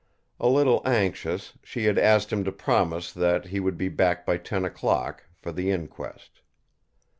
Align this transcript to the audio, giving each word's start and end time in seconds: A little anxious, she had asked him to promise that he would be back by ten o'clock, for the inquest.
A 0.39 0.47
little 0.47 0.81
anxious, 0.83 1.53
she 1.63 1.83
had 1.85 1.99
asked 1.99 2.33
him 2.33 2.43
to 2.45 2.51
promise 2.51 3.11
that 3.13 3.45
he 3.45 3.59
would 3.59 3.77
be 3.77 3.87
back 3.87 4.25
by 4.25 4.37
ten 4.37 4.65
o'clock, 4.65 5.25
for 5.37 5.51
the 5.51 5.69
inquest. 5.69 6.41